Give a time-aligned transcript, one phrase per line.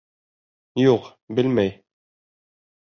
[0.83, 1.73] Юҡ, белмәй.